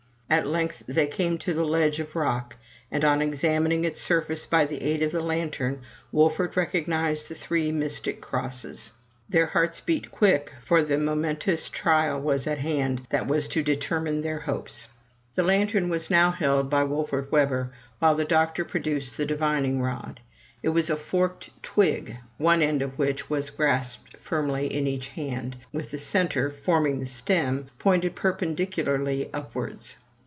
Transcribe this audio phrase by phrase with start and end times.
[0.33, 2.55] At length they came to the ledge of rock;
[2.89, 5.81] and on examining its surface by the aid of the lantern,
[6.13, 8.93] Wolfert recognized the three mystic crosses.
[9.27, 14.21] Their hearts beat quick, for the momentous trial was at hand that was to determine
[14.21, 14.87] their hopes.
[15.35, 18.23] 142 FROM THE TOWER WINDOW The lantern was now held by Wolfert Webber, while the
[18.23, 20.21] doctor produced the divining rod.
[20.63, 25.57] It was a forked twig, one end of which was grasped firmly in each hand,
[25.71, 29.97] while the centre, forming the stem, pointed perpendicularly upwards.